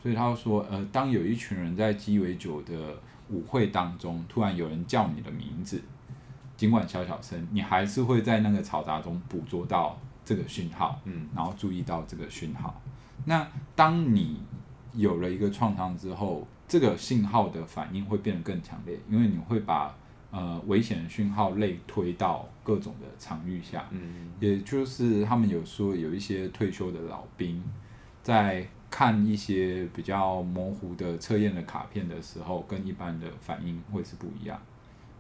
[0.03, 2.97] 所以他说，呃，当有一群人在鸡尾酒的
[3.31, 5.83] 舞会当中，突然有人叫你的名字，
[6.57, 12.81] 尽管小小声，你还是会在那个嘈杂中捕捉到这个讯号，嗯，然后注意到这个讯号。
[13.25, 14.41] 那当你
[14.95, 19.95] 有了一个创伤之后，这个信号的反应会变得更强烈，因为你会把
[20.31, 27.63] 呃危险的讯号类推到各种的场域下，嗯，也就是他们有说有一些退休的老兵
[28.23, 28.67] 在。
[28.91, 34.57] 看一些比较模糊的测验的卡片的时候，跟一般的反应会是不一样。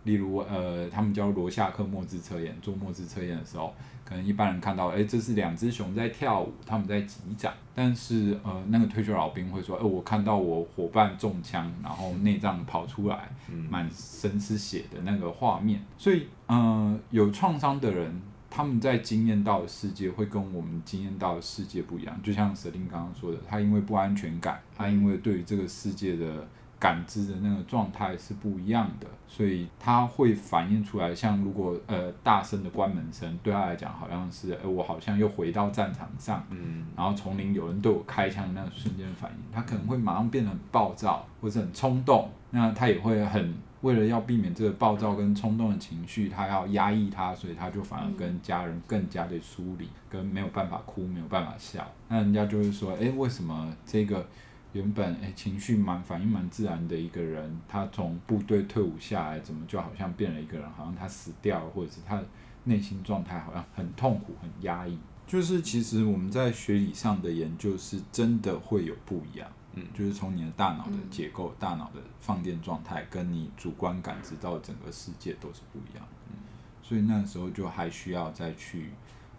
[0.05, 7.53] 例如，呃，他们叫罗夏克墨汁测验，做墨汁测验的时候，可能一般人看到，哎，这是两只熊在跳舞，他们在击掌。
[7.75, 13.29] 但是，呃，那个退休老兵会说，哎，我看到我伙伴中枪，然后内脏跑出来，
[13.69, 15.81] 满身是血的那个画面。
[15.99, 18.23] 所以，呃，有创伤的人。
[18.57, 26.47] 他们在经验到的世界会跟我们经验到的世界不一样，就像舍令刚刚说的，他因为不安全感，他因为对于这个世界的
[26.85, 31.15] 感知的那个状态是不一样的，所以他会反映出来。
[31.15, 43.55] 像如果呃大声的关门声对他来讲好像是，哎，我好像又回到战场上，嗯，然后丛林有人对我开枪那个瞬间反应，他可能会马上变得很暴躁或者很冲动，那他也会很。
[43.85, 51.87] 为了要避免这个暴躁跟冲动的情绪，他要压抑他，所以他就反而跟家人更加的疏离，跟没有办法哭，没有办法笑。
[52.09, 54.27] 那人家就会说，诶，为什么这个
[54.75, 62.21] 原本诶情绪蛮反应蛮自然的一个人，他从部队退伍下来，怎么就好像变了一个人，好像他死掉了，或者是他
[62.65, 64.99] 内心状态好像很痛苦、很压抑。
[65.27, 69.49] 就是其实我们在学理上的研究是真的会有不一样。
[69.75, 76.31] 嗯，就是从你的大脑的结构、嗯、大脑的放电状态，跟你主观感知到整个世界都是不一样的。
[76.31, 76.37] 嗯，
[76.83, 78.91] 所以那时候就还需要再去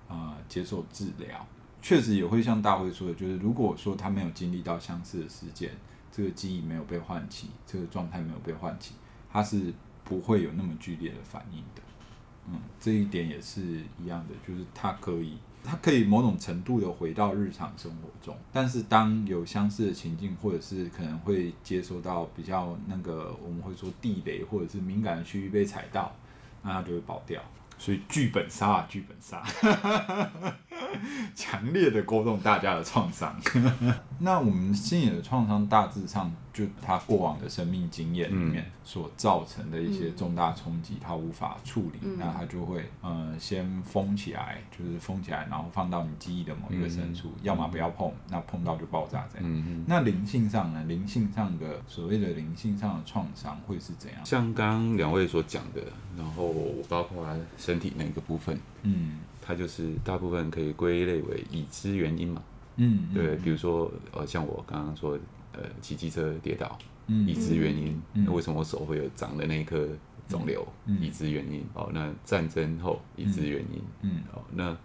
[0.07, 1.45] 呃接受治疗。
[1.85, 5.69] 确实也会像大辉说的，就是如果说他没有经历到相似的事件，
[6.11, 8.95] 这个记忆没有被唤起，这个状态没有被唤起，
[9.31, 9.71] 他是
[10.03, 11.81] 不会有那么剧烈的反应的。
[12.47, 13.61] 嗯，这一点也是
[14.01, 15.37] 一样的，就是他可以。
[15.63, 26.15] 他可以某种程度的回到日常生活中，但是当有相似的情境，或者是可能会接收到比较那个我们会说地雷或者是敏感的区域被踩到，
[26.63, 27.39] 那他就会爆掉。
[27.77, 29.43] 所以剧本杀啊，剧本杀，
[31.35, 33.35] 强烈的勾动大家的创伤。
[34.19, 49.83] 那我们心理的创伤大致上，就他过往的生命经验里面所造成的一些重大冲击，他无法处理，嗯、那他就会呃先封起来，就是封起来，然后放到你记忆的某一个深处，嗯、要么不要碰，那碰到就爆炸这样。
[49.85, 50.83] 那灵性上呢？
[50.87, 54.25] 灵性上的所谓的灵性上的创伤会是怎样？
[54.25, 55.81] 像刚刚两位所讲的，
[56.17, 56.53] 然后
[56.87, 57.27] 包括
[57.57, 62.41] 身体那个部分，嗯，它就是大部分可以归类为已知原因嘛，
[62.77, 65.19] 嗯，对，比如说呃，像我刚刚说，
[65.53, 69.87] 呃，骑机车跌倒，嗯，已知原因，那为什么我手会有长的那一颗
[70.27, 70.67] 肿瘤？
[70.99, 74.75] 已知原因，哦，那战争后已知原因，嗯，哦，那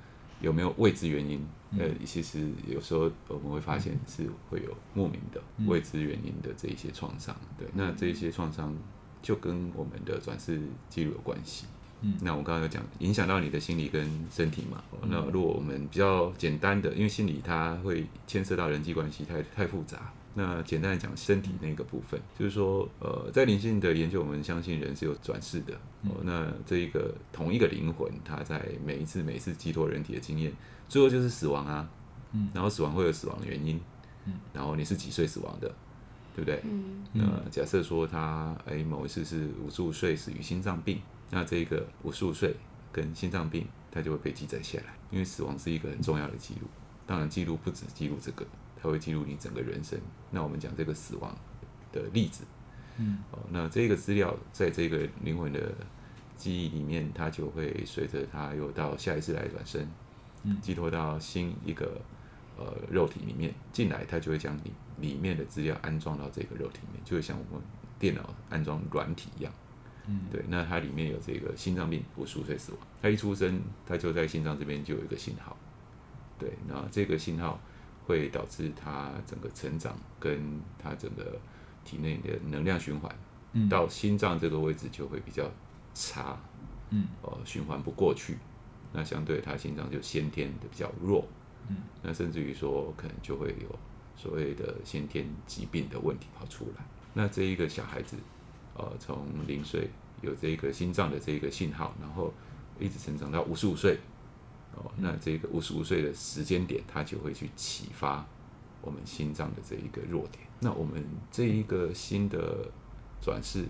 [0.43, 1.41] 有没有未知原因？
[1.79, 8.77] 呃，其实有时候我们会发现是会有莫名的未知原因的这一些创伤，对，那这一些创伤
[9.23, 11.67] 就跟我们的转世记录有关系。
[12.03, 14.83] 嗯，那我刚刚有讲，影响到你的心理跟身体嘛。
[15.03, 20.13] 嗯、那如果我们比较简单的，因为心理它会牵涉到人际关系，太太复杂。
[20.33, 25.75] 那简单的讲，身体那个部分，就是说，呃，在灵性的研究，我们相信人是有转世的。
[26.05, 30.53] 哦，那这一个同一个灵魂，它在每一次每一次寄托人体的经验，
[30.89, 31.91] 最后就是死亡啊。
[32.33, 32.49] 嗯。
[32.55, 33.79] 然后死亡会有死亡的原因。
[34.27, 34.35] 嗯。
[34.53, 35.69] 然后你是几岁死亡的，
[36.37, 36.61] 对不对？
[36.63, 37.05] 嗯。
[37.13, 42.55] 那假设说他哎某一次是五十五岁死于心脏病，那这个五十五岁
[42.93, 46.67] 跟心脏病，它就会被记载下来，因为死亡是一个很重要的记录。
[47.07, 48.47] 当然，记录不止记录这个。
[48.83, 50.01] 它会记录你整个人生。
[50.31, 51.37] 那我们讲这个死亡
[51.93, 52.45] 的例子，
[52.97, 55.71] 嗯，哦，那这个资料在这个灵魂的
[56.35, 59.87] 记忆里面，它就会随着它又到下一次来转生，
[60.45, 62.01] 嗯，寄托到新一个
[62.57, 67.63] 呃肉体里面进来，它就会将里里面的资料安装到这个肉体里面，就会像我们
[67.99, 69.53] 电脑安装软体一样，
[70.11, 70.45] 嗯，对。
[70.49, 75.57] 那它里面有这个心脏病，五十五岁死亡，他一出生，他就在心脏这边就有一个信号，
[76.39, 77.59] 对，那这个信号。
[78.07, 81.39] 会导致他整个成长跟他整个
[81.85, 83.15] 体内的能量循环，
[83.53, 85.49] 嗯，到心脏这个位置就会比较
[85.95, 86.37] 差，
[86.89, 88.37] 嗯，呃，循环不过去，
[88.93, 91.25] 那相对他心脏就先天的比较弱，
[91.69, 93.79] 嗯，那甚至于说可能就会有
[94.17, 96.85] 所谓的先天疾病的问题跑出来。
[97.15, 98.17] 那这一个小孩子，
[98.81, 99.91] 呃，从零岁
[100.23, 102.33] 有这个心脏的这个信号，然后
[102.79, 103.99] 一直成长到五十五岁。
[104.75, 108.25] 哦，那这个五十五岁的时间点，它就会去启发
[108.81, 110.47] 我们心脏的这一个弱点。
[110.61, 112.67] 那我们这一个新的
[113.21, 113.67] 转世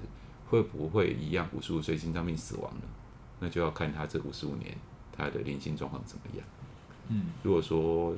[0.49, 2.83] 会不会一样五十五岁心脏病死亡呢？
[3.41, 4.77] 那就要看他这五十五年
[5.11, 6.47] 他的灵性状况怎么样。
[7.09, 8.15] 嗯，如果说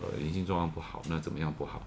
[0.00, 1.82] 呃灵性状况不好，那怎么样不好？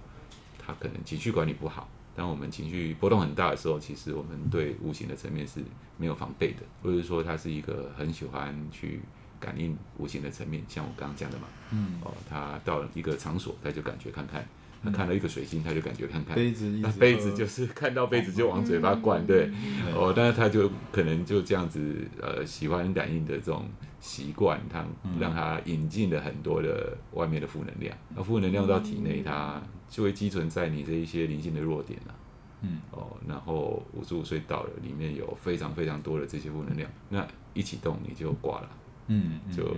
[0.57, 1.87] 他可能情绪管理不好。
[2.19, 5.63] 当我们情绪波动很大的时候，其实我们对无形的层面是
[5.95, 8.99] 没有防备的，或者说他是一个很喜欢去。
[9.39, 14.45] 感应无形的层面，像我刚刚讲的嘛，嗯，哦，他到了一个场所，他就感觉看看，
[14.83, 19.49] 他看到一个水晶，他就感觉看看，杯子，那杯子就是 看到杯子就往嘴巴灌，对，
[19.95, 23.65] 哦，但是他就可能就这样子，呃，喜欢感应的这种
[23.99, 24.85] 习惯，他
[25.19, 32.15] 让他引进了很多的外面的负能量，那负能量到体内，它就会积存在你这一些灵性的弱点了，
[32.61, 38.69] 嗯，哦，然后五十五岁到了，里面有非常非常多的这些负能量，那一启动你就挂了。
[39.07, 39.75] 嗯，就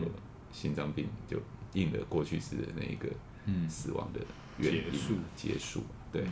[0.51, 1.37] 心脏病就
[1.73, 3.07] 应了过去式的那一个
[3.69, 4.19] 死亡的
[4.61, 5.83] 原因结束结束。
[6.11, 6.23] 对，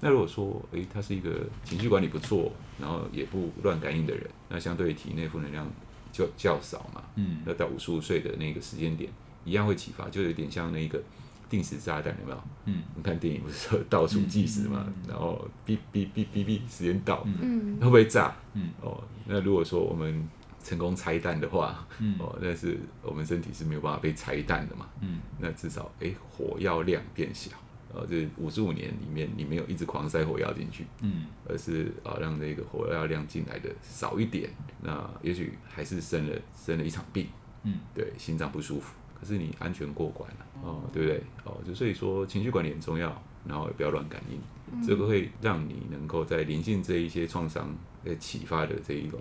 [0.00, 5.68] 那如果说诶，他是一个情绪管理不错，然后也不乱感应的人，那相对于体内负能量
[6.12, 7.02] 就较少嘛。
[7.16, 9.10] 嗯，那到五十五岁的那个时间点，
[9.44, 11.02] 一样会启发，就有点像那个
[11.50, 12.42] 定时炸弹，有没有？
[12.66, 18.34] 嗯，你看电影不是说倒数计时嘛，然后哔哔哔哔哔，时间到，嗯，会不会炸？
[18.54, 20.28] 嗯，哦，那如果说我们。
[20.68, 27.52] 成功拆弹的话，嗯、哦，那是我们身体是没有办法被拆弹的嘛，嗯，那至少哎、欸，火药量变小，
[27.94, 34.50] 呃、哦，这五十五年里面你没有一直狂塞火药进去，嗯，而是啊、哦、让这个火药量进来的少一点，
[34.82, 37.26] 那也许还是生了生了一场病，
[37.62, 41.22] 嗯，对，心脏不舒服，可是你安全过关了，哦，对不对？
[41.44, 44.38] 哦，就所以说情绪管理很重要，然后也不要乱感应，
[44.70, 49.18] 嗯、这个会让你能够在灵性这一些创伤呃启发的这一种。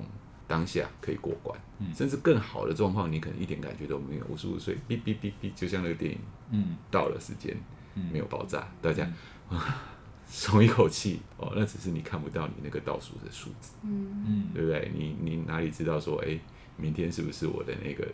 [0.48, 4.26] 当下可以过关，嗯、甚至更好的状况，你可能一点感觉都没有。
[4.30, 6.18] 五十五岁，哔哔哔哔，就像那个电影，
[6.52, 7.56] 嗯，到了时间，
[7.96, 9.06] 嗯、没有爆炸，大家
[9.50, 9.84] 啊，
[10.26, 11.52] 松一口气哦。
[11.56, 14.90] 那只是你看不到你那个倒数的数字，嗯嗯，对不对？
[14.96, 16.40] 你你哪里知道说，哎，
[16.78, 18.08] 明天是不是我的那个、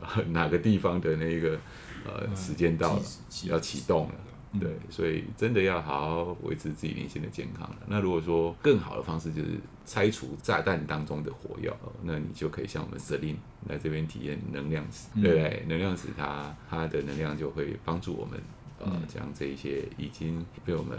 [0.00, 1.58] 呃、 哪个地方的那个
[2.04, 3.02] 呃时间到了，
[3.44, 4.14] 要启动了？
[4.58, 7.76] 对，所以真的要好好维持自己灵性的健康了。
[7.86, 13.36] 那如果说更好的方式就是拆除炸弹当中的火药，那你就可以像我们 Celine
[13.68, 15.64] 来这边体验能量石，对不对？
[15.68, 18.40] 能量石它它的能量就会帮助我们，
[18.78, 20.96] 呃，将这一些已经被我们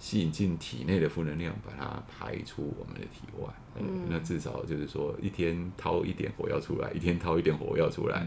[0.00, 3.48] 吸引进体内的负能量，把它排出我们的体外。
[3.78, 8.26] 嗯，那至少就是说一天掏一点火药出来，一天掏一点火药出来。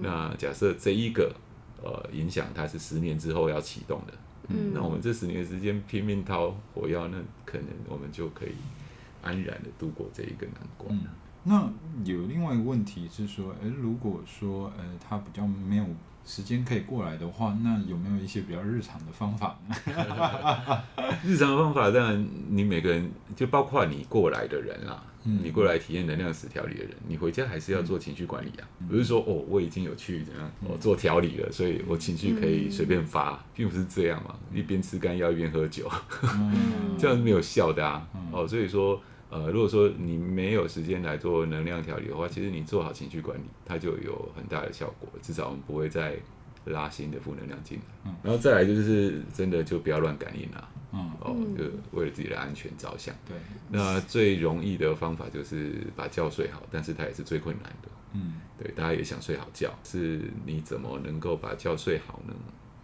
[0.00, 1.34] 那假设这一个。
[1.82, 4.12] 呃，影响它是十年之后要启动的，
[4.48, 8.52] 嗯，那我们这十年的时间拼命掏火药，那可能我们就可以
[9.20, 10.94] 安然的度过这一个难关。
[10.94, 11.06] 嗯，
[11.44, 11.68] 那
[12.04, 15.84] 有另外一个问题是说，诶，如果说呃，他比较没有
[16.24, 19.74] 时间可以过来的话，那有没有一些比较日常的方法呢？
[21.24, 25.02] 日常的方法，当然你每个人就包括你过来的人啦。
[25.24, 28.68] 你过来体验能量石调理的人，你回家还是要做情绪管理啊。
[28.88, 34.36] 不是说哦，我已经有去怎样，我做调理了，所以我情绪可以随便发，并不是这样嘛。
[34.52, 35.88] 一边吃干药一边喝酒，
[36.98, 38.08] 这样是没有效的啊。
[38.32, 39.00] 哦，所以说，
[39.30, 45.08] 呃，如果说你没有时间来做能量调理的话，其实你做好情绪管理，它就有很大的效果。
[45.22, 46.16] 至少我们不会再
[46.64, 48.12] 拉新的负能量进来。
[48.22, 50.68] 然后再来就是真的就不要乱感应了。
[50.92, 51.64] 嗯，哦，就
[51.98, 53.14] 为了自己的安全着想。
[53.26, 53.36] 对，
[53.70, 57.88] 那最容易的方法就是把觉睡好，但是它也是最困难的。
[58.12, 62.34] 嗯，对，大家也想睡好觉，是你怎么能够把觉睡好呢？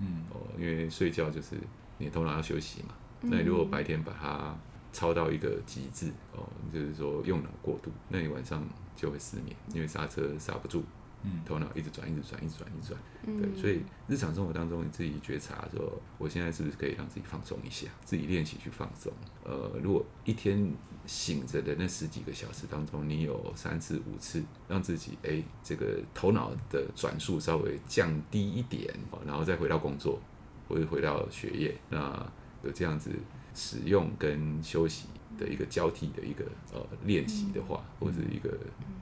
[0.01, 1.57] 嗯，哦，因为睡觉就是
[1.99, 2.95] 你的头脑要休息嘛。
[3.21, 4.57] 那你如果白天把它
[4.93, 10.83] 操到一个极致，哦，就是说用脑过度，那你晚上就会失眠，因为刹车刹不住。
[11.23, 13.01] 嗯，头脑一直转，一直转，一直转，一直转。
[13.27, 17.89] 嗯，对，所以日常生活当中，你自己觉察说，我现在是不是可以让自己放松一下？
[18.05, 19.12] 自己练习去放松。
[19.45, 20.73] 呃，如果一天
[21.07, 28.95] 醒着的那十几个小时当中，你有三次、五次让自己哎，这个头脑的转速稍微降低一点，
[29.27, 30.21] 然后再回到工作
[30.69, 32.25] 或者回到学业，那
[32.62, 33.11] 有这样子
[33.55, 35.09] 使用跟休息
[35.39, 38.51] 的一个交替的一个呃练习的话，或者一个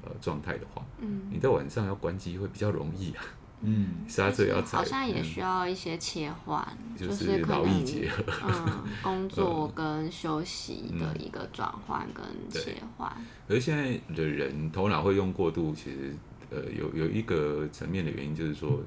[0.04, 3.24] 呃状态的话，嗯，你在晚上要关机会比较容易啊，
[3.62, 13.10] 嗯， 刹车要踩，好像也需要一些切换，嗯、就是劳逸结合，嗯，工作 跟休息的一个转换跟切换。
[13.48, 16.14] 而现在的人头脑会用过度，其实
[16.50, 18.80] 呃有有一个层面的原因，就是说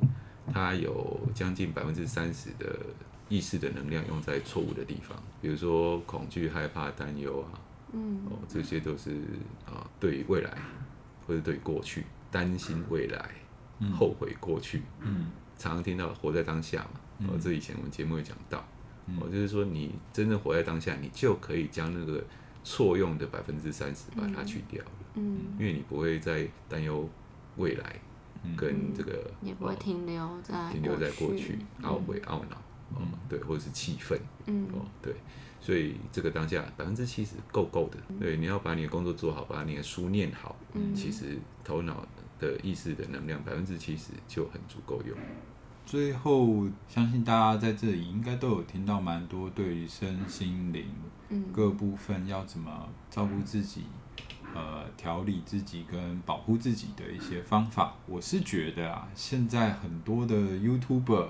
[0.53, 2.79] 他有将近百分之三十的。
[3.29, 7.61] 意识的能量用在错误的地方，比如说恐惧、害怕、担忧啊，
[7.93, 9.11] 嗯，哦，这些都是
[9.65, 10.57] 啊，对于未来
[11.25, 13.29] 或者对于过去担心未来，
[13.79, 18.67] 嗯、后悔过去，嗯，常常听到活在当下嘛，哦，这以前我们节目有讲到，
[19.05, 22.23] 嗯、哦，就是说你真正活在当下，你就可以将那个
[22.63, 27.07] 错用的百分之三十把它去掉，嗯，因为你不会再担忧
[27.57, 27.99] 未来
[28.57, 32.59] 跟这个，也不会停留在停留在过去，懊悔懊恼。
[32.97, 35.13] 嗯，对，或者是气氛，嗯，哦，对，
[35.59, 42.05] 所以这个当下百分之七十够够的，对，你要把你的工作做好，把你的书念好，嗯，其实头脑
[42.39, 45.17] 的意识的能量百分之七十就很足够用。
[45.85, 50.85] 最后，相信大家在这里应该都有听到蛮多对于身心灵
[51.51, 53.85] 各部分要怎么照顾自己，
[54.53, 57.95] 呃，调理自己跟保护自己的一些方法。
[58.05, 61.29] 我是觉得啊，现在很多的 YouTuber。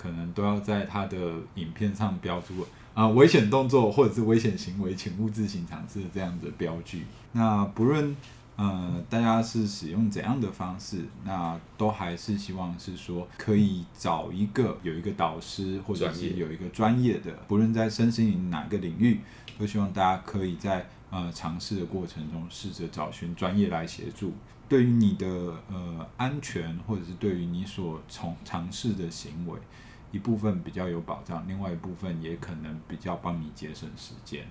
[0.00, 2.62] 可能都要在他的影片上标注
[2.94, 7.02] 啊、呃、危险动作或者是危险行为，请勿自行尝试这样的标记。
[7.32, 8.16] 那不论
[8.56, 19.20] 呃大家是使用怎样的方式，那都还是希望是说可以找一个有一个导师，或者是有一个专业的，不论在身心灵哪个领域，
[19.58, 24.32] 都希望大家可以在呃尝试的过程中试着找寻专业来协助。
[24.66, 25.26] 对于你的
[25.68, 29.58] 呃安全，或者是对于你所从尝试的行为。
[30.12, 34.46] 一部分比较有保障，另外一部分也可能比较帮你节省时间。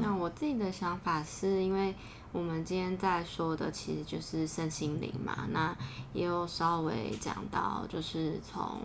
[0.00, 1.94] 那，我自己的想法是，因为
[2.32, 5.76] 我们今天在说的其实就是身心灵嘛，那
[6.14, 8.80] 也有稍微讲到，就是从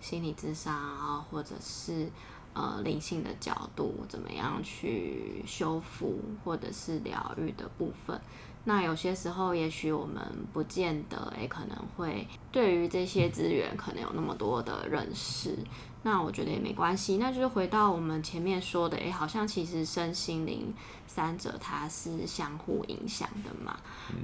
[0.00, 2.08] 心理智商啊，或者是
[2.54, 8.18] 呃灵性的角度，怎么样去修复或者是疗愈的部分。
[8.64, 15.56] 那有些时候，也许我们不见得诶、欸，可能会对于这些资源可能有那么多的认识。
[16.02, 17.16] 那我觉得也没关系。
[17.16, 20.72] 那就是回到我们前面说的，诶、欸，好像其实身心灵
[21.06, 23.76] 三者它是相互影响的嘛。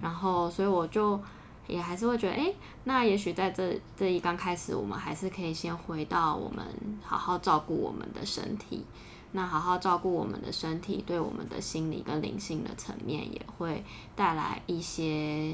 [0.03, 1.19] 然后，所以我就
[1.67, 6.65] 也还是会觉得，诶、欸，那也许在这这一刚开始，我们还是可以先回到我们
[7.03, 8.85] 好好照顾我们的身体。
[9.37, 15.53] 那好好照顾我们的身体，对我们的心理跟灵性的层面也会带来一些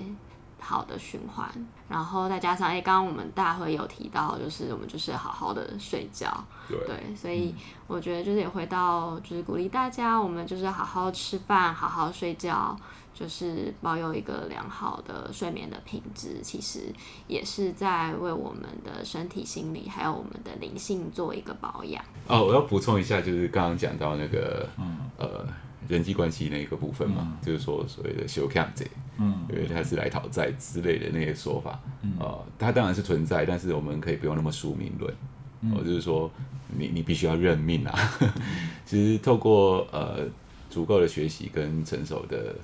[0.58, 1.50] 好的循环。
[1.88, 6.30] 然后再加上，哎，刚刚我们大会有提到，就是我们就是好好的睡觉，
[6.68, 7.54] 对，对，所以
[7.86, 12.76] 我觉得就是也回到，就是鼓励大家，我们就是好好吃饭，好好睡觉。
[13.20, 16.90] 就是保有一个良好的睡眠的品质，其实
[17.26, 22.02] 也是在为我们的身体、心理还有我们的灵性做一个保养。
[22.26, 25.46] 哦，我要补充一下，就是刚刚讲到那个，嗯、呃，
[25.86, 28.86] 人际关系那个部分嘛，嗯、就是说所谓的修强者，
[29.18, 35.14] 嗯，因为他是来讨债之类的那些说法，嗯，呃，他当然是存在，但是我们可以不用那么宿命论，
[35.60, 36.30] 嗯、呃，就是说
[36.74, 37.92] 你你必须要认命啊。
[38.20, 38.32] 嗯、
[38.86, 40.20] 其实透过呃
[40.70, 42.56] 足够的学习跟成熟的。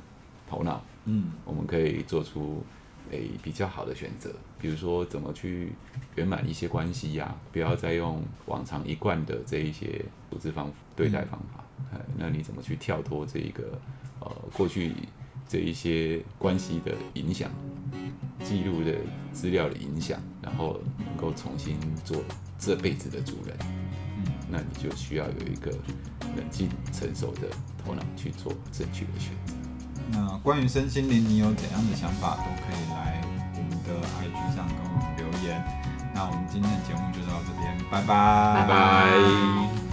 [0.49, 2.63] 头脑，嗯，我们可以做出
[3.11, 5.73] 诶、欸、比较好的选择，比如说怎么去
[6.15, 13.79] 圆满一些关系呀、啊，不要再用往常一贯的这一些处置方对待方法，嗯、那你怎么去跳脱这一个
[14.21, 14.93] 呃过去
[15.49, 17.51] 这一些关系的影响，
[18.43, 18.97] 记录的
[19.33, 22.21] 资料的影响，然后能够重新做
[22.59, 23.57] 这辈子的主人，
[24.17, 25.71] 嗯，那你就需要有一个
[26.37, 27.49] 冷静成熟的
[27.85, 29.55] 头脑去做正确的选择。
[30.09, 33.21] 那关于身心灵，你有怎样的想法，都可以来
[33.55, 35.63] 我们的 IG 上跟我们留言。
[36.15, 39.86] 那我们今天的节目就到这边，拜拜，拜拜。